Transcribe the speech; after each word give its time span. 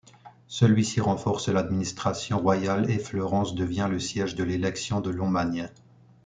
Celui-ci 0.47 0.99
renforce 0.99 1.47
l'administration 1.47 2.39
royale 2.39 2.89
et 2.89 2.97
Fleurance 2.97 3.53
devient 3.53 3.87
le 3.87 3.99
siège 3.99 4.33
de 4.33 4.43
l'élection 4.43 4.99
de 4.99 5.11
Lomagne. 5.11 5.69